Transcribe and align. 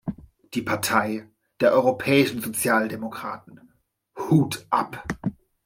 Die 0.55 0.63
Partei 0.63 1.29
der 1.59 1.73
Europäischen 1.73 2.41
Sozialdemokraten, 2.41 3.71
Hut 4.17 4.65
ab! 4.71 5.05